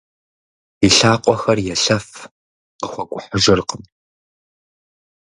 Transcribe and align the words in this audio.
И 0.85 0.87
лъакъуэхэр 0.97 1.57
елъэф, 1.73 2.07
къыхуэкӏухьыжыркъым. 2.79 3.83